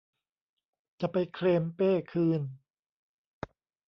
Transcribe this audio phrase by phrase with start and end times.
[0.99, 2.41] จะไปเคลมเป้คืน